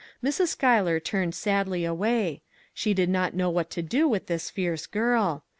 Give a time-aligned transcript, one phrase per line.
[0.23, 0.47] Mrs.
[0.47, 2.41] Schuyler turned sadly away;
[2.73, 5.43] she did not know what to do with this fierce girl.